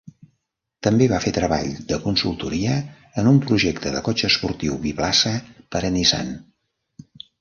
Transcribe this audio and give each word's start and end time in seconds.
També 0.85 1.07
va 1.11 1.17
fer 1.25 1.33
treball 1.35 1.67
de 1.91 1.99
consultoria 2.05 2.77
en 3.23 3.29
un 3.33 3.37
projecte 3.45 3.91
de 3.97 4.01
cotxe 4.09 4.31
esportiu 4.33 4.81
biplaça 4.87 5.35
per 5.77 5.83
a 5.91 5.93
Nissan. 5.99 6.33